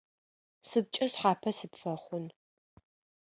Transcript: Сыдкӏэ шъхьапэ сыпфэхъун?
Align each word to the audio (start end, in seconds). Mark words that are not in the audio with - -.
Сыдкӏэ 0.69 1.05
шъхьапэ 1.11 1.51
сыпфэхъун? 1.57 2.25